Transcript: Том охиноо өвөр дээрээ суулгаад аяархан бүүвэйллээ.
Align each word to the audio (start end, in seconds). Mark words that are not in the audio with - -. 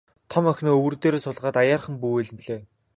Том 0.31 0.43
охиноо 0.51 0.77
өвөр 0.79 0.93
дээрээ 0.97 1.21
суулгаад 1.23 1.55
аяархан 1.63 1.93
бүүвэйллээ. 2.01 2.61